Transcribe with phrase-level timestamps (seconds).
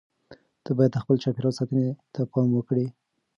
[0.63, 2.85] ته باید د خپل چاپیریال ساتنې ته پام وکړې.